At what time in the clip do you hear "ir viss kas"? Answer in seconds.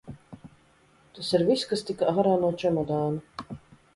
1.39-1.85